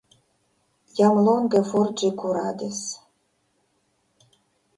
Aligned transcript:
Jam 0.99 1.19
longe 1.27 1.61
for 1.69 1.91
ĝi 2.01 2.09
kuradis. 2.23 2.81